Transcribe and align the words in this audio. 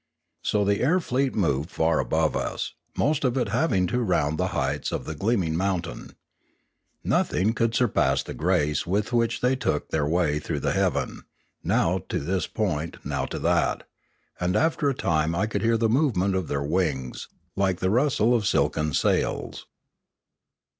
So 0.41 0.65
the 0.65 0.81
air 0.81 0.99
fleet 0.99 1.35
moved 1.35 1.69
far 1.69 1.99
above 1.99 2.35
us, 2.35 2.73
most 2.97 3.23
of 3.23 3.37
it 3.37 3.49
having 3.49 3.85
to 3.85 3.99
round 3.99 4.39
the 4.39 4.47
heights 4.57 4.91
of 4.91 5.05
the 5.05 5.13
gleam 5.13 5.43
ing 5.43 5.55
mountain. 5.55 6.13
Nothing 7.03 7.53
could 7.53 7.75
surpass 7.75 8.23
the 8.23 8.33
grace 8.33 8.87
with 8.87 9.13
which 9.13 9.41
they 9.41 9.55
took 9.55 9.89
their 9.91 10.07
way 10.07 10.39
through 10.39 10.61
the 10.61 10.71
heaven, 10.71 11.21
now 11.63 11.99
to 12.09 12.17
this 12.17 12.47
point, 12.47 12.97
now 13.05 13.27
to 13.27 13.37
that; 13.45 13.83
and 14.39 14.55
after 14.55 14.89
a 14.89 14.95
time 14.95 15.35
I 15.35 15.45
could 15.45 15.61
hear 15.61 15.77
the 15.77 15.87
movement 15.87 16.33
of 16.33 16.47
their 16.47 16.63
wings, 16.63 17.27
like 17.55 17.77
the 17.79 17.91
rustle 17.91 18.33
of 18.33 18.47
silken 18.47 18.95
sails. 18.95 19.67